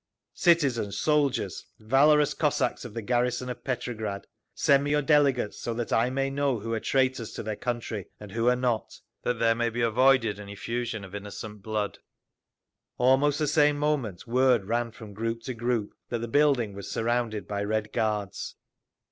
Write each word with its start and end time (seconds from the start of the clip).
Citizens, 0.33 0.97
soldiers, 0.97 1.67
valorous 1.77 2.33
Cossacks 2.33 2.83
of 2.85 2.95
the 2.95 3.03
garrison 3.03 3.49
of 3.51 3.63
Petrograd; 3.63 4.25
send 4.55 4.83
me 4.83 4.89
your 4.89 5.01
delegates 5.03 5.59
so 5.59 5.75
that 5.75 5.93
I 5.93 6.09
may 6.09 6.31
know 6.31 6.57
who 6.57 6.73
are 6.73 6.79
traitors 6.79 7.33
to 7.33 7.43
their 7.43 7.55
country 7.55 8.07
and 8.19 8.31
who 8.31 8.47
are 8.47 8.55
not, 8.55 8.99
that 9.21 9.37
there 9.37 9.53
may 9.53 9.69
be 9.69 9.81
avoided 9.81 10.39
an 10.39 10.49
effusion 10.49 11.03
of 11.05 11.13
innocent 11.13 11.61
blood. 11.61 11.99
Almost 12.97 13.37
the 13.37 13.45
same 13.47 13.77
moment 13.77 14.25
word 14.25 14.65
ran 14.65 14.89
from 14.89 15.13
group 15.13 15.43
to 15.43 15.53
group 15.53 15.93
that 16.09 16.17
the 16.17 16.27
building 16.27 16.73
was 16.73 16.89
surrounded 16.89 17.47
by 17.47 17.61
Red 17.63 17.93
Guards. 17.93 18.55